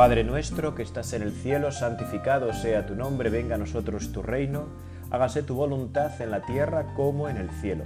[0.00, 4.22] Padre nuestro que estás en el cielo, santificado sea tu nombre, venga a nosotros tu
[4.22, 4.64] reino,
[5.10, 7.84] hágase tu voluntad en la tierra como en el cielo.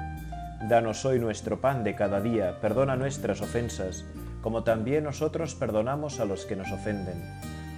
[0.68, 4.04] Danos hoy nuestro pan de cada día, perdona nuestras ofensas,
[4.42, 7.20] como también nosotros perdonamos a los que nos ofenden.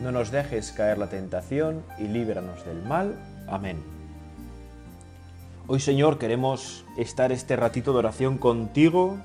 [0.03, 3.15] No nos dejes caer la tentación y líbranos del mal.
[3.49, 3.79] Amén.
[5.67, 9.17] Hoy Señor queremos estar este ratito de oración contigo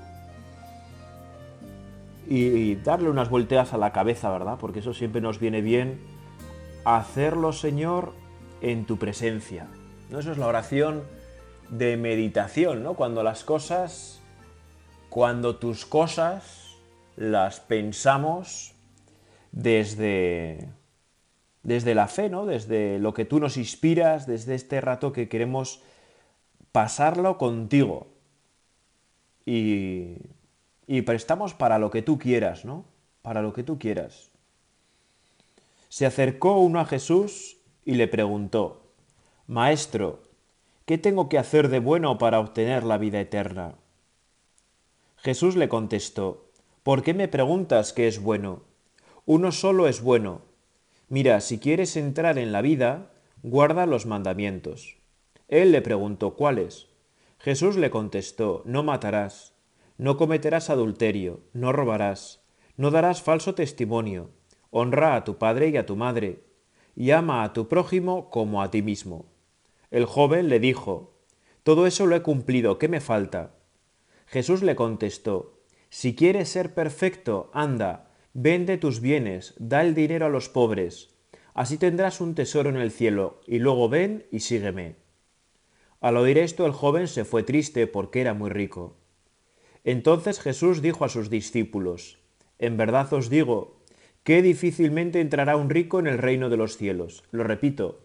[2.28, 4.56] y, darle unas volteas a la cabeza, ¿verdad?
[4.60, 6.00] Porque eso siempre nos viene bien.
[6.84, 8.12] Hacerlo, Señor,
[8.60, 9.68] en tu presencia.
[10.10, 10.20] ¿no?
[10.20, 11.02] Eso es la oración
[11.70, 12.94] de meditación, ¿no?
[12.94, 14.20] Cuando las cosas,
[15.08, 16.76] cuando tus cosas
[17.16, 18.72] las pensamos
[19.50, 20.68] desde,
[21.62, 22.46] desde la fe, ¿no?
[22.46, 25.82] Desde lo que tú nos inspiras, desde este rato que queremos
[26.72, 28.06] pasarlo contigo.
[29.44, 30.18] Y
[30.86, 32.84] y prestamos para lo que tú quieras, ¿no?
[33.22, 34.30] Para lo que tú quieras.
[35.88, 38.82] Se acercó uno a Jesús y le preguntó,
[39.46, 40.22] Maestro,
[40.86, 43.74] ¿qué tengo que hacer de bueno para obtener la vida eterna?
[45.18, 46.46] Jesús le contestó,
[46.82, 48.62] ¿por qué me preguntas qué es bueno?
[49.24, 50.42] Uno solo es bueno.
[51.08, 53.10] Mira, si quieres entrar en la vida,
[53.42, 54.96] guarda los mandamientos.
[55.48, 56.86] Él le preguntó cuáles.
[57.38, 59.52] Jesús le contestó, no matarás,
[59.98, 62.42] no cometerás adulterio, no robarás,
[62.76, 64.30] no darás falso testimonio,
[64.72, 66.44] honra a tu padre y a tu madre,
[66.96, 69.32] y ama a tu prójimo como a ti mismo.
[69.90, 71.20] El joven le dijo,
[71.62, 73.54] Todo eso lo he cumplido, ¿qué me falta?
[74.26, 80.30] Jesús le contestó, Si quieres ser perfecto, anda, vende tus bienes, da el dinero a
[80.30, 81.14] los pobres,
[81.54, 84.96] así tendrás un tesoro en el cielo, y luego ven y sígueme.
[86.00, 88.96] Al oír esto el joven se fue triste porque era muy rico.
[89.84, 92.18] Entonces Jesús dijo a sus discípulos,
[92.58, 93.80] En verdad os digo,
[94.22, 97.24] que difícilmente entrará un rico en el reino de los cielos.
[97.32, 97.98] Lo repito,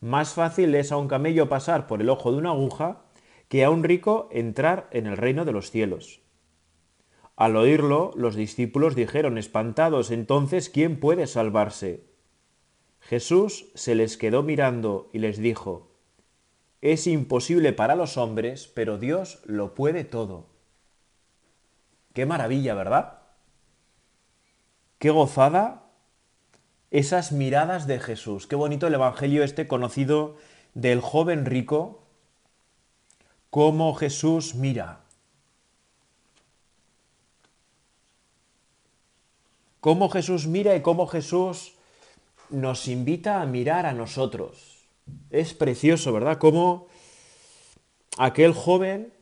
[0.00, 3.02] más fácil es a un camello pasar por el ojo de una aguja
[3.48, 6.20] que a un rico entrar en el reino de los cielos.
[7.36, 12.04] Al oírlo, los discípulos dijeron espantados, entonces, ¿quién puede salvarse?
[13.00, 15.96] Jesús se les quedó mirando y les dijo,
[16.82, 20.49] Es imposible para los hombres, pero Dios lo puede todo.
[22.14, 23.18] Qué maravilla, ¿verdad?
[24.98, 25.82] Qué gozada
[26.90, 28.46] esas miradas de Jesús.
[28.46, 30.36] Qué bonito el Evangelio este conocido
[30.74, 32.02] del joven rico,
[33.50, 35.00] cómo Jesús mira.
[39.80, 41.74] Cómo Jesús mira y cómo Jesús
[42.50, 44.82] nos invita a mirar a nosotros.
[45.30, 46.38] Es precioso, ¿verdad?
[46.38, 46.88] Cómo
[48.18, 49.14] aquel joven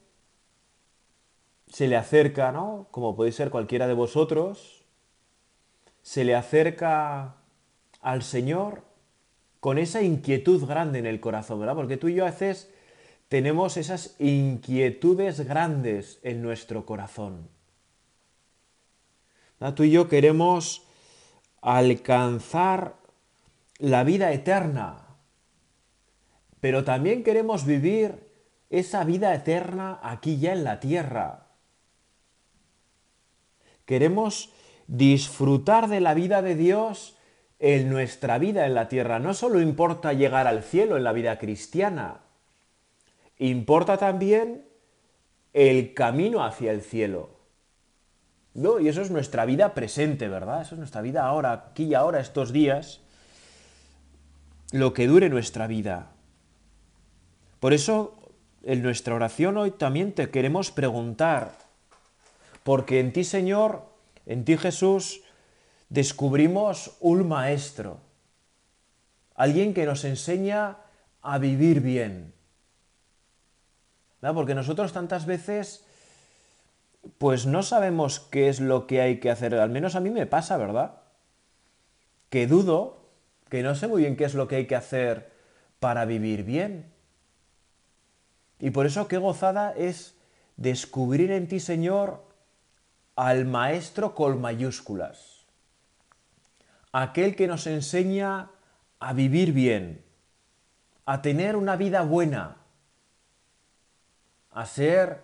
[1.72, 2.86] se le acerca, ¿no?
[2.90, 4.84] Como podéis ser cualquiera de vosotros,
[6.02, 7.36] se le acerca
[8.00, 8.84] al Señor
[9.60, 11.74] con esa inquietud grande en el corazón, ¿verdad?
[11.74, 12.70] Porque tú y yo haces,
[13.28, 17.48] tenemos esas inquietudes grandes en nuestro corazón.
[19.74, 20.84] Tú y yo queremos
[21.60, 22.94] alcanzar
[23.78, 25.02] la vida eterna,
[26.60, 28.26] pero también queremos vivir
[28.70, 31.47] esa vida eterna aquí ya en la tierra.
[33.88, 34.52] Queremos
[34.86, 37.16] disfrutar de la vida de Dios
[37.58, 39.18] en nuestra vida en la tierra.
[39.18, 42.20] No solo importa llegar al cielo en la vida cristiana,
[43.38, 44.66] importa también
[45.54, 47.30] el camino hacia el cielo.
[48.52, 48.78] ¿No?
[48.78, 50.60] Y eso es nuestra vida presente, ¿verdad?
[50.60, 53.00] Eso es nuestra vida ahora, aquí y ahora, estos días.
[54.70, 56.12] Lo que dure nuestra vida.
[57.58, 58.18] Por eso,
[58.64, 61.52] en nuestra oración hoy también te queremos preguntar,
[62.68, 63.86] porque en ti, Señor,
[64.26, 65.22] en ti, Jesús,
[65.88, 67.98] descubrimos un maestro,
[69.34, 70.76] alguien que nos enseña
[71.22, 72.34] a vivir bien.
[74.20, 75.86] Porque nosotros tantas veces,
[77.16, 80.26] pues no sabemos qué es lo que hay que hacer, al menos a mí me
[80.26, 81.00] pasa, ¿verdad?
[82.28, 83.08] Que dudo,
[83.48, 85.32] que no sé muy bien qué es lo que hay que hacer
[85.80, 86.92] para vivir bien.
[88.60, 90.18] Y por eso qué gozada es
[90.58, 92.27] descubrir en ti, Señor,
[93.18, 95.44] al maestro con mayúsculas,
[96.92, 98.52] aquel que nos enseña
[99.00, 100.04] a vivir bien,
[101.04, 102.58] a tener una vida buena,
[104.52, 105.22] a ser,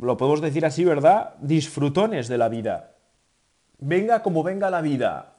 [0.00, 1.36] lo podemos decir así, ¿verdad?
[1.38, 2.96] Disfrutones de la vida.
[3.78, 5.34] Venga como venga la vida.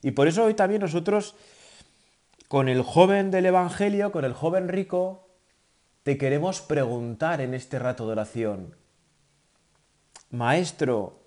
[0.00, 1.34] Y por eso hoy también nosotros,
[2.48, 5.28] con el joven del Evangelio, con el joven rico,
[6.02, 8.74] te queremos preguntar en este rato de oración,
[10.34, 11.20] Maestro,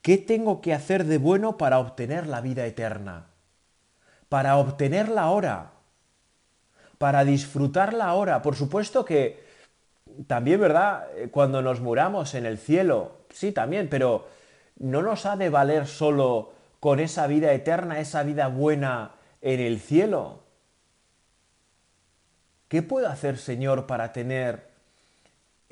[0.00, 3.26] ¿qué tengo que hacer de bueno para obtener la vida eterna?
[4.30, 5.72] Para obtenerla ahora,
[6.98, 8.40] para disfrutarla ahora.
[8.42, 9.44] Por supuesto que
[10.28, 11.06] también, ¿verdad?
[11.16, 14.26] Eh, cuando nos muramos en el cielo, sí, también, pero
[14.78, 19.10] no nos ha de valer solo con esa vida eterna, esa vida buena
[19.42, 20.40] en el cielo.
[22.68, 24.71] ¿Qué puedo hacer, Señor, para tener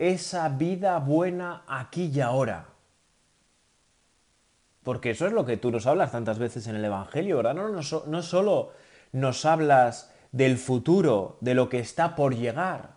[0.00, 2.64] esa vida buena aquí y ahora.
[4.82, 7.54] Porque eso es lo que tú nos hablas tantas veces en el Evangelio, ¿verdad?
[7.54, 8.72] No, no, solo
[9.12, 12.94] nos hablas del futuro, de lo que está por llegar.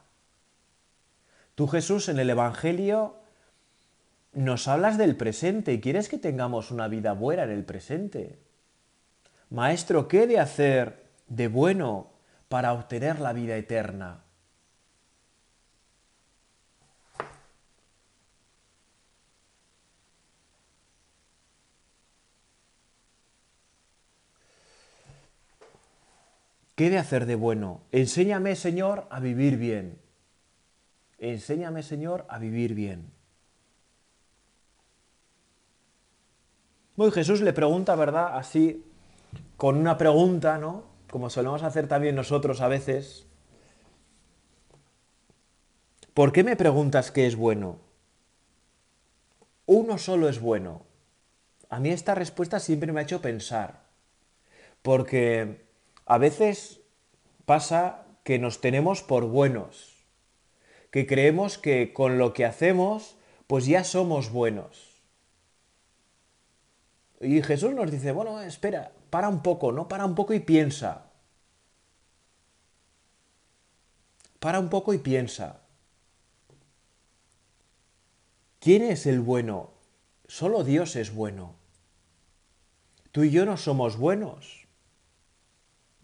[1.56, 3.18] Tú Jesús en el Evangelio
[4.32, 8.40] nos hablas del presente y quieres que tengamos una vida buena en el presente.
[9.50, 12.12] Maestro, ¿qué he de hacer de bueno
[12.48, 14.22] para obtener la vida eterna?
[26.76, 27.82] ¿Qué de hacer de bueno?
[27.92, 30.00] Enséñame, Señor, a vivir bien.
[31.20, 33.12] Enséñame, Señor, a vivir bien.
[36.96, 38.38] Muy Jesús le pregunta, ¿verdad?
[38.38, 38.84] Así,
[39.56, 40.84] con una pregunta, ¿no?
[41.12, 43.28] Como solemos hacer también nosotros a veces.
[46.16, 47.78] ¿Por qué me preguntas qué es bueno?
[49.68, 50.84] Uno solo es bueno.
[51.70, 53.84] A mí esta respuesta siempre me ha hecho pensar.
[54.84, 55.63] Porque
[56.06, 56.82] a veces
[57.46, 60.04] pasa que nos tenemos por buenos,
[60.92, 63.16] que creemos que con lo que hacemos,
[63.48, 64.92] pues ya somos buenos.
[67.22, 69.88] Y Jesús nos dice, bueno, espera, para un poco, ¿no?
[69.88, 71.10] Para un poco y piensa.
[74.40, 75.62] Para un poco y piensa.
[78.60, 79.72] ¿Quién es el bueno?
[80.28, 81.56] Solo Dios es bueno.
[83.14, 84.63] Tú y yo no somos buenos.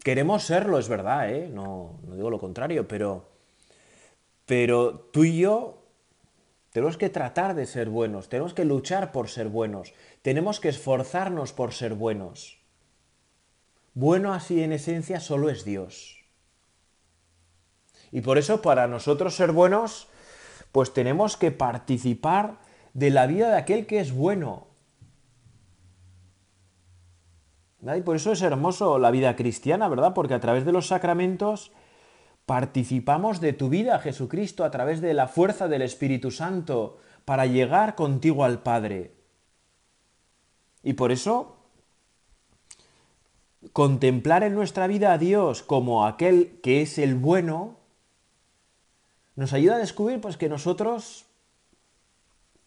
[0.02, 1.50] Queremos serlo, es verdad, ¿eh?
[1.52, 3.28] no, digo lo contrario, pero,
[4.46, 5.82] pero tú y yo
[6.70, 9.92] tenemos que tratar de ser buenos, tenemos que luchar por ser buenos,
[10.22, 12.58] tenemos que esforzarnos por ser buenos.
[13.92, 16.24] Bueno así en esencia solo es Dios.
[18.10, 20.08] Y por eso para nosotros ser buenos,
[20.72, 22.58] pues tenemos que participar
[22.94, 24.66] de la vida de aquel que es bueno,
[27.82, 30.12] Y por eso es hermoso la vida cristiana, ¿verdad?
[30.14, 31.72] Porque a través de los sacramentos
[32.44, 37.94] participamos de tu vida, Jesucristo, a través de la fuerza del Espíritu Santo, para llegar
[37.94, 39.12] contigo al Padre.
[40.82, 41.56] Y por eso,
[43.72, 47.76] contemplar en nuestra vida a Dios como aquel que es el bueno,
[49.36, 51.24] nos ayuda a descubrir pues, que nosotros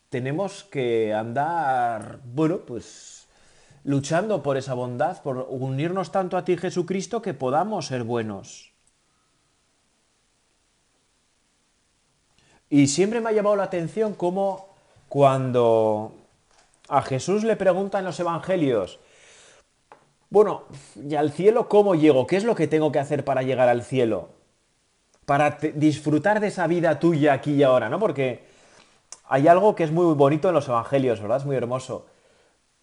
[0.10, 3.13] tenemos que andar, bueno, pues
[3.84, 8.72] luchando por esa bondad, por unirnos tanto a ti Jesucristo que podamos ser buenos.
[12.70, 14.68] Y siempre me ha llamado la atención cómo
[15.10, 16.14] cuando
[16.90, 19.00] a Jesús le preguntan los evangelios,
[20.30, 20.64] bueno,
[20.96, 22.26] ¿y al cielo cómo llego?
[22.26, 24.30] ¿Qué es lo que tengo que hacer para llegar al cielo?
[25.28, 28.00] Para disfrutar de esa vida tuya aquí y ahora, ¿no?
[28.00, 28.44] Porque
[29.26, 31.38] hay algo que es muy bonito en los evangelios, ¿verdad?
[31.38, 32.08] Es muy hermoso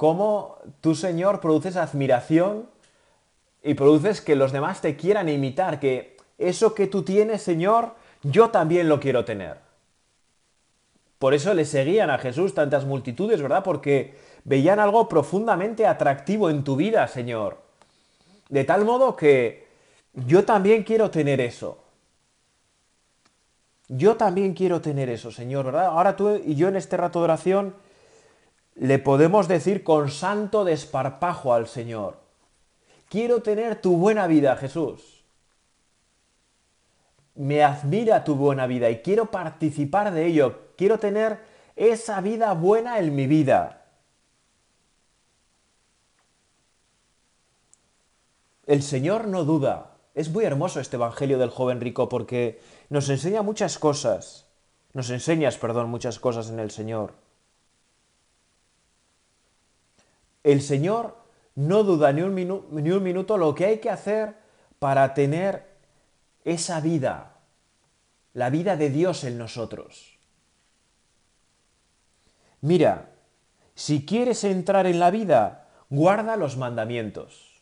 [0.00, 2.66] cómo tú, Señor, produces admiración
[3.62, 8.48] y produces que los demás te quieran imitar, que eso que tú tienes, Señor, yo
[8.48, 9.58] también lo quiero tener.
[11.18, 13.62] Por eso le seguían a Jesús tantas multitudes, ¿verdad?
[13.62, 14.14] Porque
[14.44, 17.58] veían algo profundamente atractivo en tu vida, Señor.
[18.48, 19.66] De tal modo que
[20.14, 21.76] yo también quiero tener eso.
[23.88, 25.88] Yo también quiero tener eso, Señor, ¿verdad?
[25.88, 27.74] Ahora tú y yo en este rato de oración
[28.74, 32.18] le podemos decir con santo desparpajo al Señor,
[33.08, 35.24] quiero tener tu buena vida, Jesús.
[37.34, 40.58] Me admira tu buena vida y quiero participar de ello.
[40.76, 41.38] Quiero tener
[41.76, 43.86] esa vida buena en mi vida.
[48.66, 49.96] El Señor no duda.
[50.14, 52.60] Es muy hermoso este Evangelio del joven rico porque
[52.90, 54.46] nos enseña muchas cosas.
[54.92, 57.14] Nos enseñas, perdón, muchas cosas en el Señor.
[60.42, 61.18] El Señor
[61.54, 62.32] no duda ni un,
[63.02, 64.34] minuto lo que hay que hacer
[64.78, 65.66] para tener
[66.44, 67.32] esa vida,
[68.32, 70.18] la vida de Dios en nosotros.
[72.62, 73.10] Mira,
[73.74, 77.60] si quieres entrar en la vida, guarda los mandamientos.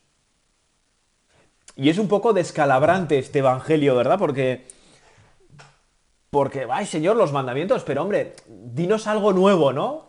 [1.77, 4.19] Y es un poco descalabrante este evangelio, ¿verdad?
[4.19, 4.67] Porque
[6.31, 10.08] porque, ay, Señor, los mandamientos, pero hombre, dinos algo nuevo, ¿no?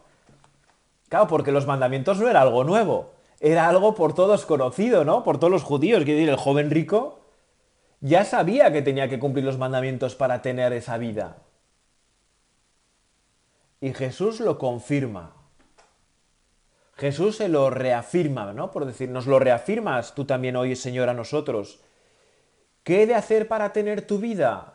[1.09, 5.23] Claro, porque los mandamientos no era algo nuevo, era algo por todos conocido, ¿no?
[5.23, 7.19] Por todos los judíos, quiere decir, el joven rico
[7.99, 11.37] ya sabía que tenía que cumplir los mandamientos para tener esa vida.
[13.81, 15.33] Y Jesús lo confirma.
[16.95, 18.71] Jesús se lo reafirma, ¿no?
[18.71, 21.79] Por decir, nos lo reafirmas tú también hoy, Señor, a nosotros.
[22.83, 24.73] ¿Qué he de hacer para tener tu vida?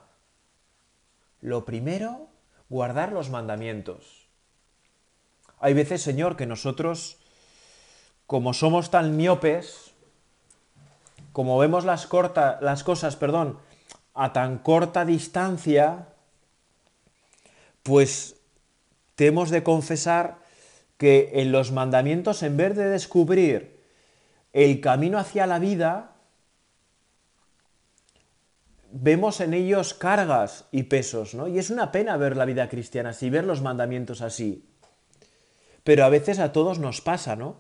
[1.40, 2.28] Lo primero,
[2.70, 4.23] guardar los mandamientos.
[5.66, 7.16] Hay veces, Señor, que nosotros,
[8.26, 9.92] como somos tan miopes,
[11.32, 12.06] como vemos las,
[12.60, 13.58] las cosas, perdón,
[14.12, 16.08] a tan corta distancia,
[17.82, 18.36] pues
[19.14, 20.36] tenemos de confesar
[20.98, 23.80] que en los mandamientos, en vez de descubrir
[24.52, 26.10] el camino hacia la vida,
[28.92, 31.48] vemos en ellos cargas y pesos, ¿no?
[31.48, 34.68] Y es una pena ver la vida cristiana así, ver los mandamientos así
[35.84, 37.56] pero a veces a todos nos pasa, ¿no?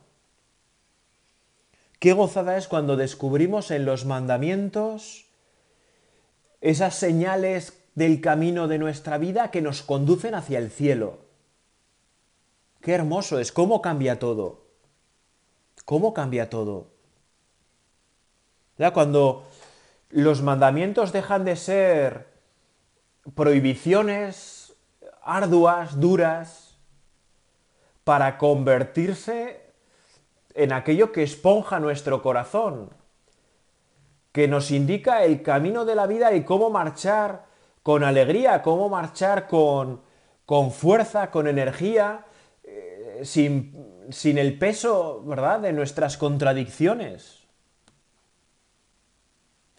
[2.00, 5.26] Qué gozada es cuando descubrimos en los mandamientos
[6.60, 11.18] esas señales del camino de nuestra vida que nos conducen hacia el cielo.
[12.80, 14.64] Qué hermoso es, cómo cambia todo.
[15.84, 16.88] ¿Cómo cambia todo?
[18.78, 18.92] ¿Ya?
[18.92, 19.46] Cuando
[20.10, 22.26] los mandamientos dejan de ser
[23.34, 24.72] prohibiciones
[25.22, 26.63] arduas, duras,
[28.04, 29.64] para convertirse
[30.54, 32.90] en aquello que esponja nuestro corazón,
[34.30, 37.46] que nos indica el camino de la vida y cómo marchar
[37.82, 40.02] con alegría, cómo marchar con,
[40.70, 42.24] fuerza, con energía,
[42.62, 47.44] eh, sin, sin el peso, ¿verdad?, de nuestras contradicciones.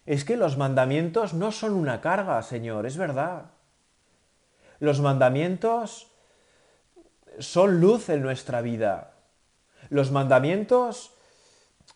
[0.06, 3.46] Es que los mandamientos no son una carga, Señor, es verdad.
[4.80, 6.15] Los mandamientos
[7.40, 9.12] son luz en nuestra vida.
[9.90, 11.14] Los mandamientos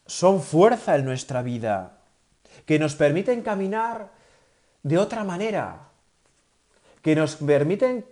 [0.05, 1.97] son fuerza en nuestra vida,
[2.65, 4.11] que nos permiten caminar
[4.83, 5.89] de otra manera,
[7.01, 8.05] que nos permiten,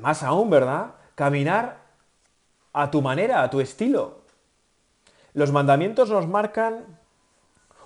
[0.00, 1.80] más aún, ¿verdad?, caminar
[2.72, 4.20] a tu manera, a tu estilo.
[5.34, 6.98] Los mandamientos nos marcan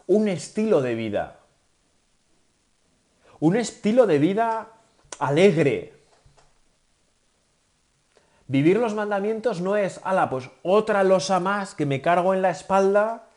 [0.07, 1.41] un estilo de vida,
[3.41, 4.69] un estilo de vida
[5.19, 5.94] alegre,
[8.47, 12.51] Vivir los mandamientos no es, ala, pues otra losa más que me cargo en la
[12.51, 13.29] espalda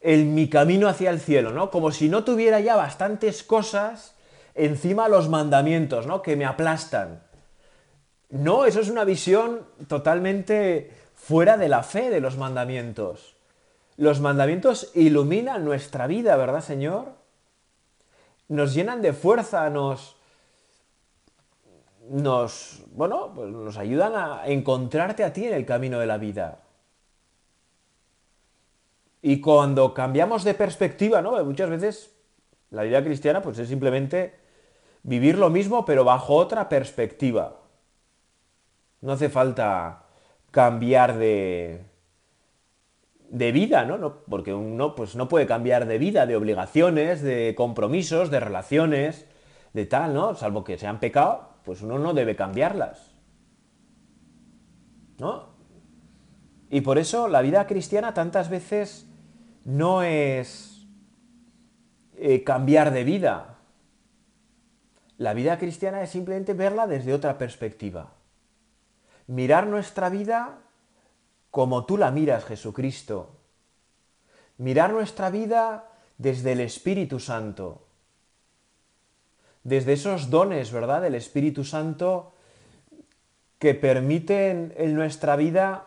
[0.00, 1.70] en mi camino hacia el cielo, ¿no?
[1.70, 4.14] Como si no tuviera ya bastantes cosas
[4.54, 6.20] encima los mandamientos, ¿no?
[6.22, 7.22] Que me aplastan.
[8.28, 13.36] No, eso es una visión totalmente fuera de la fe de los mandamientos.
[13.96, 17.12] Los mandamientos iluminan nuestra vida, ¿verdad, Señor?
[18.48, 20.16] Nos llenan de fuerza, nos,
[22.10, 26.62] nos, bueno, pues nos ayudan a encontrarte a ti en el camino de la vida.
[29.22, 31.42] Y cuando cambiamos de perspectiva, ¿no?
[31.44, 32.12] Muchas veces
[32.70, 34.34] la vida cristiana pues es simplemente
[35.04, 37.56] vivir lo mismo pero bajo otra perspectiva.
[39.00, 40.04] No hace falta
[40.50, 41.84] cambiar de,
[43.30, 44.18] de vida, ¿no?
[44.28, 49.26] Porque uno pues no puede cambiar de vida, de obligaciones, de compromisos, de relaciones,
[49.72, 50.34] de tal, ¿no?
[50.34, 53.10] Salvo que han pecado, pues uno no debe cambiarlas.
[55.18, 55.50] ¿No?
[56.70, 59.06] Y por eso la vida cristiana tantas veces
[59.64, 60.86] no es
[62.16, 63.58] eh, cambiar de vida.
[65.18, 68.14] La vida cristiana es simplemente verla desde otra perspectiva.
[69.28, 70.58] Mirar nuestra vida
[71.52, 73.36] como tú la miras, Jesucristo.
[74.56, 77.86] Mirar nuestra vida desde el Espíritu Santo
[79.64, 82.32] desde esos dones, ¿verdad?, del Espíritu Santo
[83.58, 85.86] que permiten en nuestra vida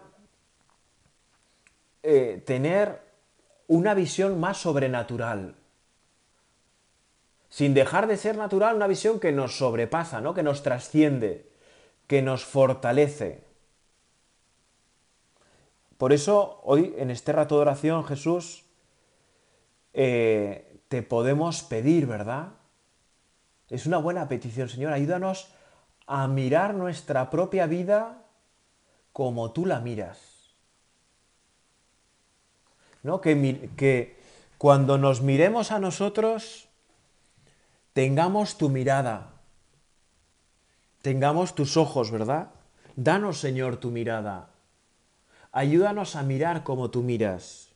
[2.03, 3.01] eh, tener
[3.67, 5.55] una visión más sobrenatural.
[7.49, 10.33] Sin dejar de ser natural, una visión que nos sobrepasa, ¿no?
[10.33, 11.49] que nos trasciende,
[12.07, 13.43] que nos fortalece.
[15.97, 18.63] Por eso hoy en este rato de oración, Jesús,
[19.93, 22.53] eh, te podemos pedir, ¿verdad?
[23.69, 24.93] Es una buena petición, Señor.
[24.93, 25.47] Ayúdanos
[26.07, 28.21] a mirar nuestra propia vida
[29.11, 30.19] como tú la miras.
[33.03, 33.21] ¿No?
[33.21, 34.15] que
[34.57, 36.67] cuando nos miremos a nosotros,
[37.93, 39.29] tengamos tu mirada,
[41.03, 42.49] tengamos tus ojos, ¿verdad?
[42.95, 44.47] Danos, Señor, tu mirada.
[45.51, 47.74] Ayúdanos a mirar como tú miras.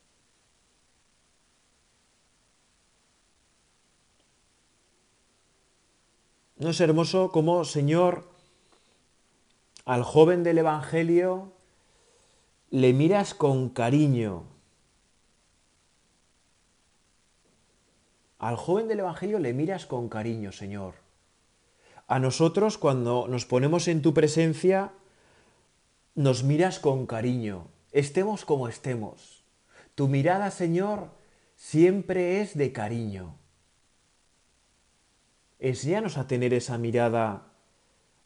[6.60, 8.28] ¿No es hermoso como Señor
[9.86, 11.54] al joven del Evangelio
[12.68, 14.44] le miras con cariño?
[18.38, 20.92] Al joven del Evangelio le miras con cariño, Señor.
[22.06, 24.92] A nosotros cuando nos ponemos en tu presencia,
[26.14, 29.44] nos miras con cariño, estemos como estemos.
[29.94, 31.08] Tu mirada, Señor,
[31.56, 33.36] siempre es de cariño
[35.60, 37.42] enséñanos a tener esa mirada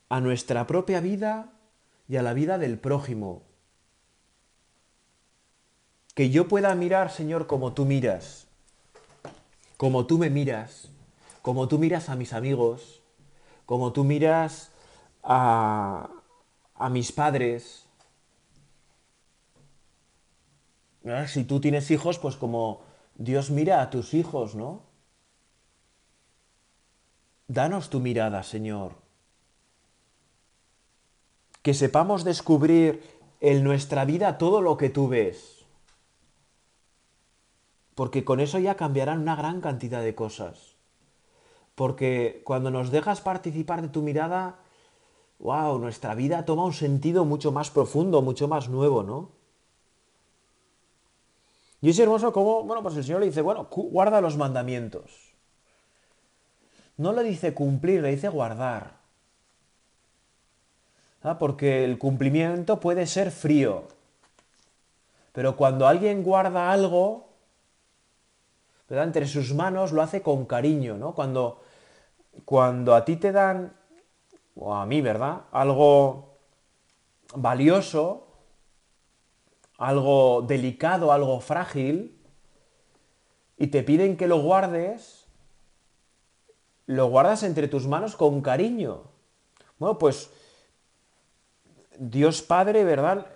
[0.09, 1.51] a nuestra propia vida
[2.09, 3.43] y a la vida del prójimo.
[6.15, 8.47] Que yo pueda mirar, Señor, como tú miras,
[9.77, 10.89] como tú me miras,
[11.43, 13.03] como tú miras a mis amigos,
[13.67, 14.71] como tú miras
[15.25, 16.09] a,
[16.77, 17.85] a mis padres.
[21.05, 22.83] Ah, si tú tienes hijos, pues como
[23.17, 24.83] Dios mira a tus hijos, ¿no?
[27.49, 28.93] Danos tu mirada, Señor.
[31.63, 33.03] Que sepamos descubrir
[33.41, 35.67] en nuestra vida todo lo que tú ves.
[37.95, 40.77] Porque con eso ya cambiarán una gran cantidad de cosas.
[41.75, 44.61] Porque cuando nos dejas participar de tu mirada,
[45.39, 49.31] wow, nuestra vida toma un sentido mucho más profundo, mucho más nuevo, ¿no?
[51.83, 55.34] Y es hermoso como, bueno, pues el Señor le dice, bueno, guarda los mandamientos
[56.97, 58.97] no lo dice cumplir, le dice guardar.
[61.23, 63.85] Ah, porque el cumplimiento puede ser frío.
[65.33, 67.29] Pero cuando alguien guarda algo,
[68.91, 71.15] entre sus manos lo hace con cariño, ¿no?
[71.15, 71.63] Cuando,
[72.45, 73.73] cuando a ti te dan,
[74.55, 75.41] o a mí, ¿verdad?
[75.51, 76.35] Algo
[77.35, 78.29] valioso,
[79.79, 82.21] algo delicado, algo frágil,
[83.57, 85.24] y te piden que lo guardes,
[86.87, 89.03] lo guardas entre tus manos con cariño.
[89.79, 90.31] Bueno, pues
[91.99, 93.27] Dios Padre, ¿verdad?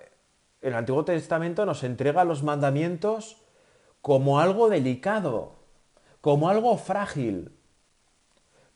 [0.60, 3.38] El Antiguo Testamento nos entrega los mandamientos
[4.02, 5.54] como algo delicado,
[6.20, 7.52] como algo frágil,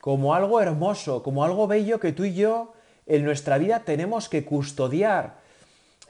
[0.00, 2.72] como algo hermoso, como algo bello que tú y yo
[3.06, 5.40] en nuestra vida tenemos que custodiar.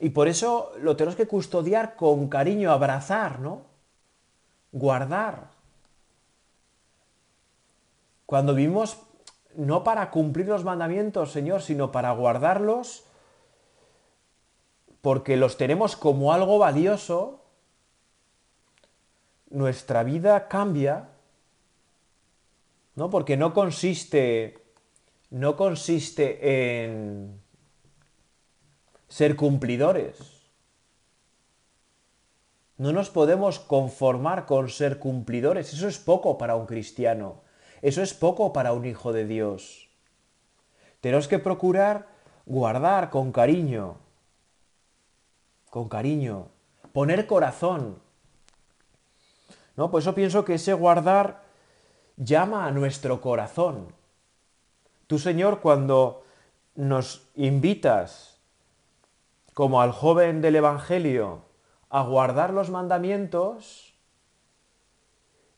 [0.01, 3.63] Y por eso lo tenemos que custodiar con cariño, abrazar, ¿no?
[4.73, 5.49] Guardar.
[8.33, 8.97] Cuando vivimos
[9.59, 13.05] no para cumplir los mandamientos, Señor, sino para guardarlos,
[15.03, 17.43] porque los tenemos como algo valioso,
[19.51, 21.11] nuestra vida cambia,
[22.95, 23.11] ¿no?
[23.11, 24.57] Porque no consiste,
[25.29, 27.39] no consiste en
[29.09, 30.17] ser cumplidores.
[32.79, 37.43] No nos podemos conformar con ser cumplidores, eso es poco para un cristiano.
[37.83, 39.89] Eso es poco para un hijo de Dios.
[41.01, 42.09] Tenemos que procurar
[42.47, 43.97] guardar con cariño,
[45.69, 46.49] con cariño,
[46.93, 47.99] poner corazón.
[49.77, 51.43] No, por eso pienso que ese guardar
[52.17, 53.89] llama a nuestro corazón.
[55.09, 56.23] Tú, Señor, cuando
[56.77, 58.39] nos invitas,
[59.55, 61.43] como al joven del Evangelio,
[61.91, 63.92] a guardar los mandamientos,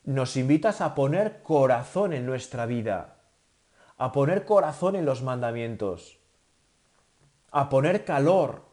[0.05, 3.15] nos invitas a poner corazón en nuestra vida,
[3.97, 6.19] a poner corazón en los mandamientos,
[7.51, 8.63] a poner calor,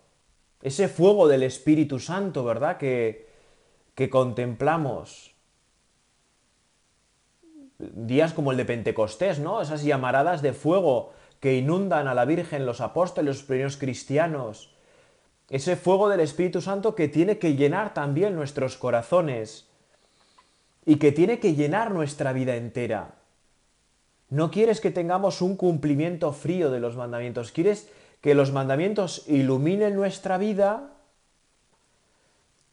[0.60, 2.76] ese fuego del Espíritu Santo, ¿verdad?
[2.76, 3.28] Que,
[3.94, 5.32] que contemplamos.
[7.78, 9.60] Días como el de Pentecostés, ¿no?
[9.60, 14.72] Esas llamaradas de fuego que inundan a la Virgen, los apóstoles, los primeros cristianos.
[15.48, 19.71] Ese fuego del Espíritu Santo que tiene que llenar también nuestros corazones
[20.84, 23.14] y que tiene que llenar nuestra vida entera.
[24.30, 27.90] No quieres que tengamos un cumplimiento frío de los mandamientos, quieres
[28.20, 30.94] que los mandamientos iluminen nuestra vida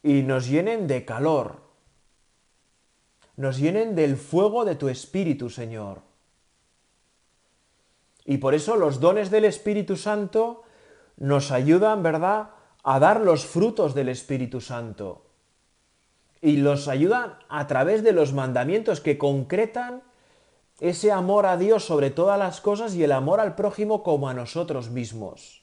[0.02, 1.60] y nos llenen de calor,
[3.36, 6.00] nos llenen del fuego de tu Espíritu, Señor.
[8.24, 10.62] Y por eso los dones del Espíritu Santo
[11.16, 12.50] nos ayudan, ¿verdad?,
[12.82, 15.29] a dar los frutos del Espíritu Santo
[16.42, 20.02] y los ayudan a través de los mandamientos que concretan
[20.80, 24.34] ese amor a Dios sobre todas las cosas y el amor al prójimo como a
[24.34, 25.62] nosotros mismos.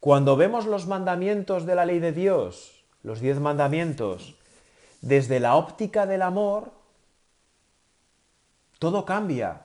[0.00, 4.34] Cuando vemos los mandamientos de la ley de Dios, los diez mandamientos,
[5.00, 6.72] desde la óptica del amor,
[8.78, 9.62] todo cambia.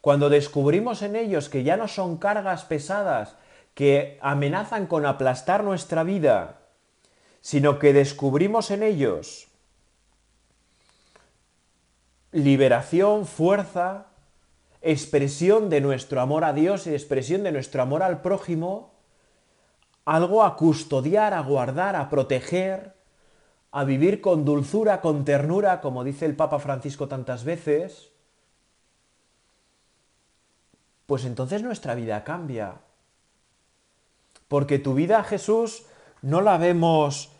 [0.00, 3.34] Cuando descubrimos en ellos que ya no son cargas pesadas
[3.74, 6.61] que amenazan con aplastar nuestra vida,
[7.42, 9.48] sino que descubrimos en ellos
[12.30, 14.06] liberación, fuerza,
[14.80, 18.94] expresión de nuestro amor a Dios y expresión de nuestro amor al prójimo,
[20.06, 22.94] algo a custodiar, a guardar, a proteger,
[23.70, 28.08] a vivir con dulzura, con ternura, como dice el Papa Francisco tantas veces,
[31.06, 32.76] pues entonces nuestra vida cambia.
[34.48, 35.82] Porque tu vida, Jesús,
[36.22, 37.30] no la vemos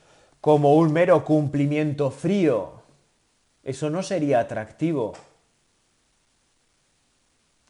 [0.40, 2.82] como un mero cumplimiento frío.
[3.62, 5.12] Eso no sería atractivo.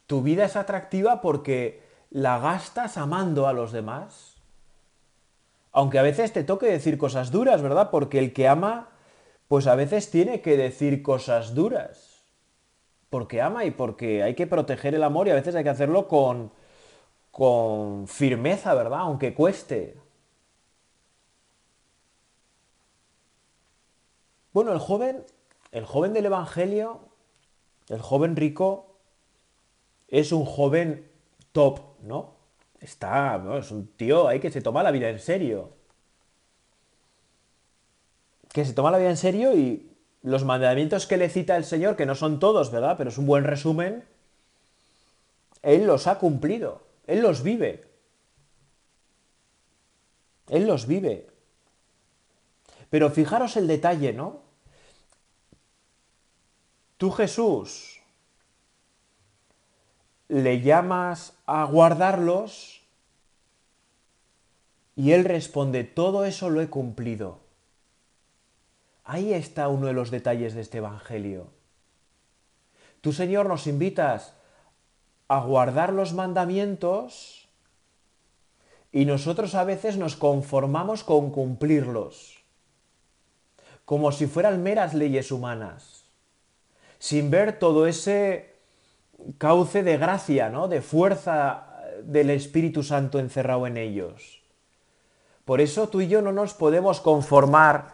[0.07, 4.37] Tu vida es atractiva porque la gastas amando a los demás.
[5.71, 7.89] Aunque a veces te toque decir cosas duras, ¿verdad?
[7.89, 8.89] Porque el que ama,
[9.47, 12.23] pues a veces tiene que decir cosas duras.
[13.09, 16.07] Porque ama y porque hay que proteger el amor y a veces hay que hacerlo
[16.07, 16.51] con,
[17.29, 19.01] con firmeza, ¿verdad?
[19.01, 20.02] Aunque cueste.
[24.53, 25.25] Bueno, el joven,
[25.71, 26.99] el joven del Evangelio,
[27.89, 28.87] el joven rico,
[30.07, 31.09] es un joven
[31.53, 32.35] top, ¿no?
[32.79, 35.71] Está, es un tío ahí que se toma la vida en serio.
[38.53, 39.89] Que se toma la vida en serio y
[40.21, 42.93] los mandamientos que le cita el Señor, que no son todos, ¿verdad?
[42.97, 44.03] Pero es un buen resumen,
[45.63, 47.85] Él los ha cumplido, Él los vive.
[50.49, 51.27] Él los vive.
[52.91, 54.42] Pero fijaros el detalle, ¿no?
[57.03, 57.99] Tú Jesús
[60.29, 62.79] le llamas a guardarlos
[64.95, 67.39] y él responde, todo eso lo he cumplido.
[69.03, 71.49] Ahí está uno de los detalles de este Evangelio.
[73.01, 74.33] Tú Señor nos invitas
[75.27, 77.49] a guardar los mandamientos
[78.93, 82.37] y nosotros a veces nos conformamos con cumplirlos,
[83.83, 85.92] como si fueran meras leyes humanas
[87.03, 88.55] sin ver todo ese
[89.37, 90.69] cauce de gracia, ¿no?
[90.69, 91.67] De fuerza
[92.01, 94.41] del Espíritu Santo encerrado en ellos.
[95.43, 97.89] Por eso tú y yo no nos podemos conformar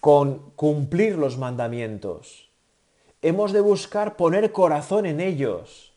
[0.00, 2.48] con cumplir los mandamientos.
[3.22, 5.92] Hemos de buscar poner corazón en ellos,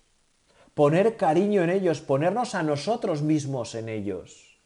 [0.76, 4.60] poner cariño en ellos, ponernos a nosotros mismos en ellos.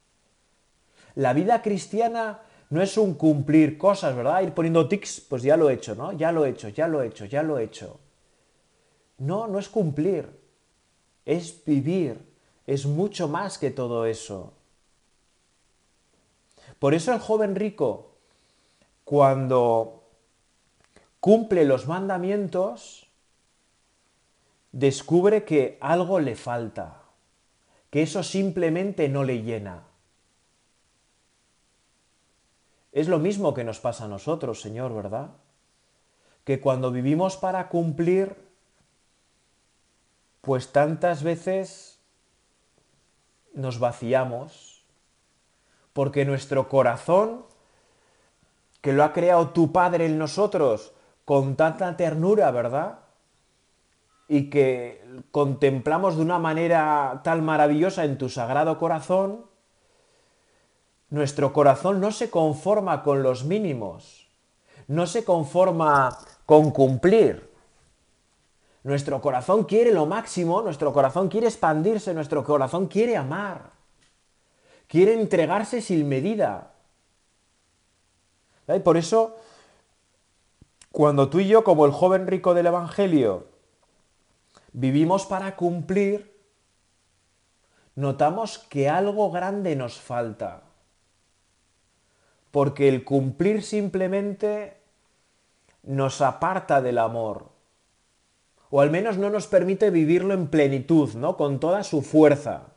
[1.16, 4.42] La vida cristiana no es un cumplir cosas, ¿verdad?
[4.42, 6.12] Ir poniendo tics, pues ya lo he hecho, ¿no?
[6.14, 8.00] Ya lo he hecho, ya lo he hecho, ya lo he hecho.
[9.18, 10.30] No, no es cumplir,
[11.26, 12.20] es vivir,
[12.66, 14.54] es mucho más que todo eso.
[16.80, 18.16] Por eso el joven rico,
[19.04, 20.04] cuando
[21.20, 23.08] cumple los mandamientos,
[24.72, 27.04] descubre que algo le falta,
[27.92, 29.85] que eso simplemente no le llena.
[32.96, 35.32] Es lo mismo que nos pasa a nosotros, Señor, ¿verdad?
[36.46, 38.38] Que cuando vivimos para cumplir,
[40.40, 42.00] pues tantas veces
[43.54, 44.86] nos vaciamos,
[45.92, 47.46] porque nuestro corazón,
[48.80, 50.94] que lo ha creado tu Padre en nosotros,
[51.26, 53.00] con tanta ternura, ¿verdad?
[54.30, 59.44] Y que contemplamos de una manera tan maravillosa en tu sagrado corazón,
[61.16, 64.28] nuestro corazón no se conforma con los mínimos,
[64.90, 67.50] no se conforma con cumplir.
[68.84, 73.72] Nuestro corazón quiere lo máximo, nuestro corazón quiere expandirse, nuestro corazón quiere amar,
[74.90, 76.74] quiere entregarse sin medida.
[78.68, 79.38] Y Por eso,
[80.92, 83.48] cuando tú y yo, como el joven rico del Evangelio,
[84.74, 86.38] vivimos para cumplir,
[87.96, 90.64] notamos que algo grande nos falta
[92.56, 94.78] porque el cumplir simplemente
[95.84, 97.50] nos aparta del amor,
[98.70, 101.36] o al menos no nos permite vivirlo en plenitud, ¿no?
[101.36, 102.68] Con toda su fuerza.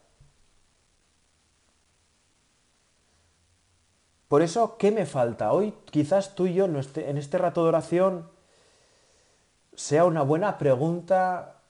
[4.26, 5.52] Por eso, ¿qué me falta?
[5.52, 8.28] Hoy quizás tú y yo este, en este rato de oración
[9.74, 11.62] sea una buena pregunta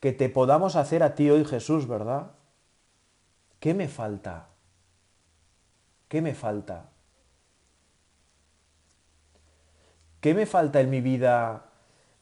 [0.00, 2.32] que te podamos hacer a ti hoy Jesús, ¿verdad?
[3.60, 4.48] ¿Qué me falta?
[6.08, 6.88] ¿Qué me falta?
[10.22, 11.64] ¿Qué me falta en mi vida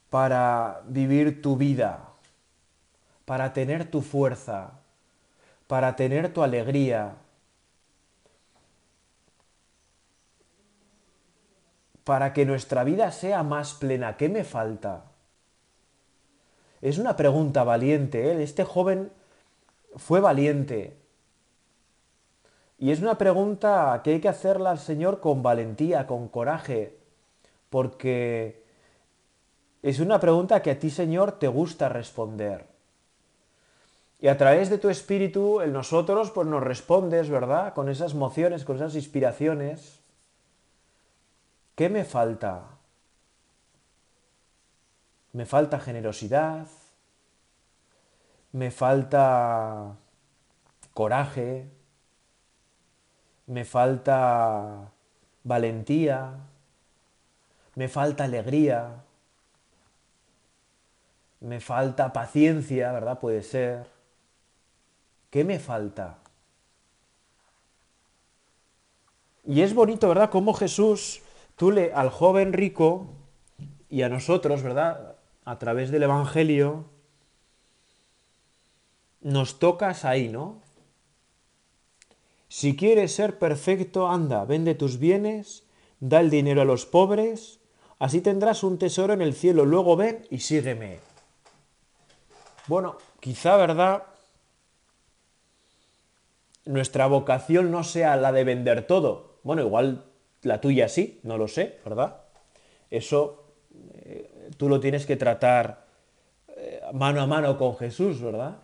[0.09, 2.09] para vivir tu vida?
[3.27, 4.81] Para tener tu fuerza,
[5.69, 7.15] para tener tu alegría,
[12.03, 14.17] para que nuestra vida sea más plena.
[14.17, 15.05] ¿Qué me falta?
[16.81, 18.33] Es una pregunta valiente.
[18.33, 18.43] ¿eh?
[18.43, 19.13] Este joven
[19.97, 20.97] fue valiente.
[22.79, 26.99] Y es una pregunta que hay que hacerla al Señor con valentía, con coraje,
[27.70, 28.62] porque
[29.83, 32.66] es una pregunta que a ti, Señor, te gusta responder.
[34.18, 37.72] Y a través de tu espíritu, en nosotros, pues nos respondes, ¿verdad?
[37.72, 40.00] Con esas mociones, con esas inspiraciones.
[41.74, 42.64] ¿Qué me falta?
[45.33, 46.66] Me falta generosidad,
[48.50, 49.94] me falta
[50.92, 51.70] coraje,
[53.46, 54.90] me falta
[55.44, 56.35] valentía,
[57.74, 59.04] me falta alegría,
[61.40, 63.18] me falta paciencia, ¿verdad?
[63.20, 63.87] Puede ser.
[65.30, 66.18] ¿Qué me falta?
[69.46, 70.30] Y es bonito, ¿verdad?
[70.30, 71.22] Como Jesús,
[71.56, 73.06] tú le al joven rico
[73.88, 75.16] y a nosotros, ¿verdad?
[75.44, 76.85] A través del Evangelio,
[79.22, 80.61] nos tocas ahí, ¿no?
[82.48, 85.62] Si quieres ser perfecto, anda, vende tus bienes,
[86.00, 87.60] da el dinero a los pobres
[88.01, 89.67] Así tendrás un tesoro en el cielo.
[89.67, 90.99] Luego ven y sígueme.
[92.67, 94.05] Bueno, quizá, ¿verdad?
[96.65, 99.35] Nuestra vocación no sea la de vender todo.
[99.43, 100.07] Bueno, igual
[100.43, 102.23] la tuya sí, no lo sé, ¿verdad?
[102.91, 103.45] Eso
[103.95, 105.85] eh, tú lo tienes que tratar
[106.49, 108.61] eh, mano a mano con Jesús, ¿verdad?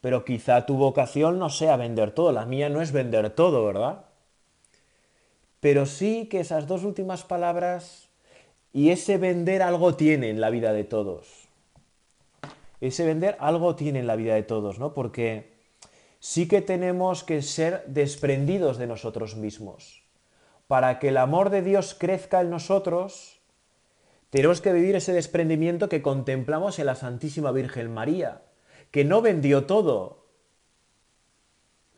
[0.00, 4.07] Pero quizá tu vocación no sea vender todo, la mía no es vender todo, ¿verdad?
[5.60, 8.08] pero sí que esas dos últimas palabras
[8.72, 11.48] y ese vender algo tiene en la vida de todos.
[12.80, 14.94] Ese vender algo tiene en la vida de todos, ¿no?
[14.94, 15.52] Porque
[16.20, 20.02] sí que tenemos que ser desprendidos de nosotros mismos.
[20.68, 23.40] Para que el amor de Dios crezca en nosotros,
[24.30, 28.42] tenemos que vivir ese desprendimiento que contemplamos en la Santísima Virgen María,
[28.92, 30.26] que no vendió todo.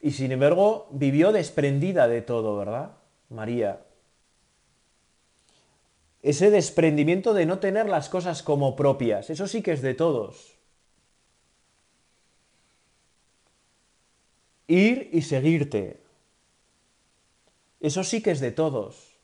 [0.00, 2.92] Y sin embargo, vivió desprendida de todo, ¿verdad?
[3.30, 3.80] María.
[6.20, 10.58] Ese desprendimiento de no tener las cosas como propias, eso sí que es de todos.
[14.66, 16.00] Ir y seguirte.
[17.80, 19.14] Eso sí que es de todos.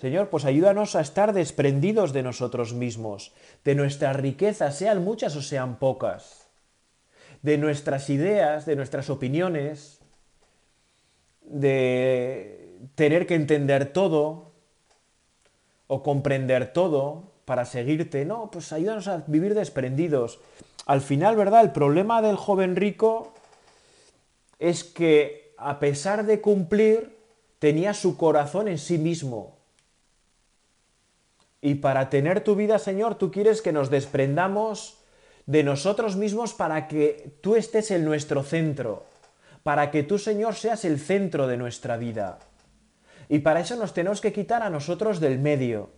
[0.00, 3.32] Señor, pues ayúdanos a estar desprendidos de nosotros mismos,
[3.64, 6.46] de nuestras riquezas, sean muchas o sean pocas,
[7.42, 9.97] de nuestras ideas, de nuestras opiniones,
[11.48, 14.52] de tener que entender todo
[15.86, 18.24] o comprender todo para seguirte.
[18.24, 20.38] No, pues ayúdanos a vivir desprendidos.
[20.86, 21.62] Al final, ¿verdad?
[21.62, 23.32] El problema del joven rico
[24.58, 27.16] es que a pesar de cumplir,
[27.58, 29.58] tenía su corazón en sí mismo.
[31.60, 34.98] Y para tener tu vida, Señor, tú quieres que nos desprendamos
[35.46, 39.02] de nosotros mismos para que tú estés en nuestro centro
[39.68, 42.38] para que tú, Señor, seas el centro de nuestra vida.
[43.28, 45.90] Y para eso nos tenemos que quitar a nosotros del medio.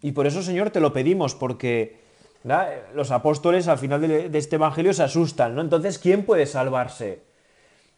[0.00, 2.00] Y por eso, Señor, te lo pedimos, porque
[2.94, 5.60] los apóstoles al final de, de este Evangelio se asustan, ¿no?
[5.60, 7.20] Entonces, ¿quién puede salvarse?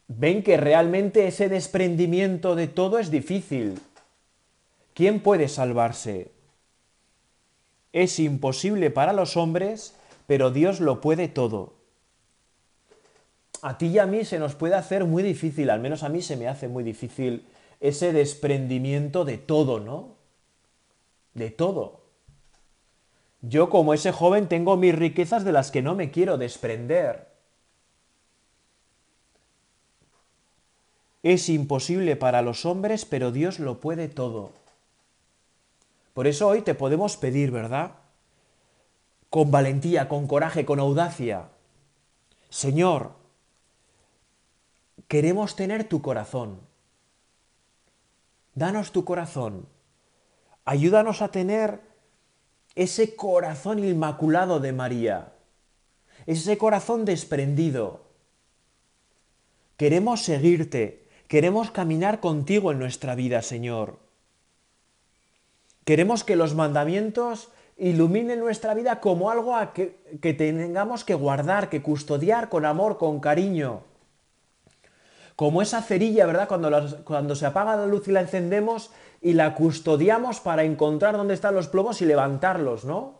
[0.09, 3.79] Ven que realmente ese desprendimiento de todo es difícil.
[4.93, 6.29] ¿Quién puede salvarse?
[7.93, 9.95] Es imposible para los hombres,
[10.27, 11.81] pero Dios lo puede todo
[13.63, 16.21] a ti y a mí se nos puede hacer muy difícil, al menos a mí
[16.21, 17.45] se me hace muy difícil
[17.79, 20.17] ese desprendimiento de todo, ¿no?
[21.33, 22.01] De todo.
[23.41, 27.29] Yo como ese joven tengo mis riquezas de las que no me quiero desprender.
[31.23, 34.51] Es imposible para los hombres, pero Dios lo puede todo.
[36.13, 37.93] Por eso hoy te podemos pedir, ¿verdad?
[39.29, 41.47] Con valentía, con coraje, con audacia.
[42.49, 43.22] Señor,
[45.07, 46.61] Queremos tener tu corazón.
[48.55, 49.65] Danos tu corazón.
[50.65, 51.81] Ayúdanos a tener
[52.75, 55.33] ese corazón inmaculado de María.
[56.25, 58.01] Ese corazón desprendido.
[59.77, 61.03] Queremos seguirte.
[61.27, 63.99] Queremos caminar contigo en nuestra vida, Señor.
[65.83, 72.49] Queremos que los mandamientos iluminen nuestra vida como algo que tengamos que guardar, que custodiar
[72.49, 73.83] con amor, con cariño
[75.35, 76.47] como esa cerilla, ¿verdad?
[76.47, 76.69] Cuando,
[77.03, 78.91] cuando se apaga la luz y la encendemos
[79.21, 83.19] y la custodiamos para encontrar dónde están los plomos y levantarlos, ¿no?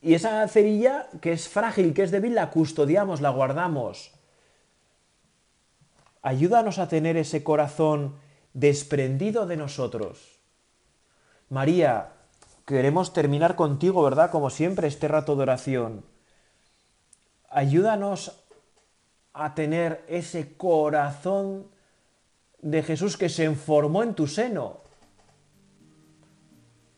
[0.00, 4.12] Y esa cerilla que es frágil, que es débil, la custodiamos, la guardamos.
[6.22, 8.14] Ayúdanos a tener ese corazón
[8.52, 10.38] desprendido de nosotros.
[11.48, 12.10] María,
[12.66, 14.30] queremos terminar contigo, ¿verdad?
[14.30, 16.04] Como siempre, este rato de oración.
[17.50, 18.43] Ayúdanos
[19.34, 21.64] a tener ese corazón
[22.62, 24.78] de Jesús que se formó en tu seno.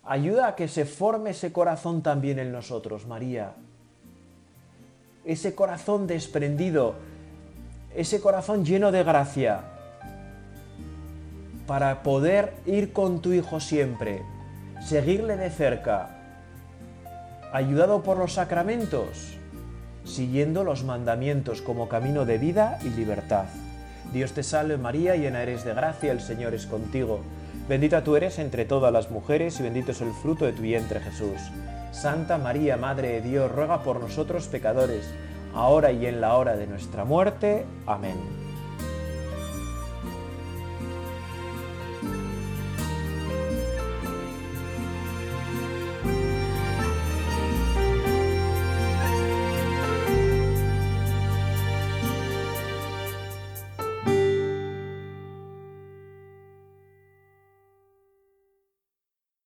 [0.05, 3.55] Ayuda a que se forme ese corazón también en nosotros, María.
[5.25, 6.94] Ese corazón desprendido,
[7.94, 9.62] ese corazón lleno de gracia,
[11.66, 14.22] para poder ir con tu Hijo siempre,
[14.81, 16.11] seguirle de cerca,
[17.53, 19.36] ayudado por los sacramentos
[20.07, 23.45] siguiendo los mandamientos como camino de vida y libertad.
[24.12, 27.21] Dios te salve María, llena eres de gracia, el Señor es contigo.
[27.69, 31.01] Bendita tú eres entre todas las mujeres y bendito es el fruto de tu vientre
[31.01, 31.40] Jesús.
[31.90, 35.11] Santa María, Madre de Dios, ruega por nosotros pecadores,
[35.55, 37.64] ahora y en la hora de nuestra muerte.
[37.87, 38.45] Amén.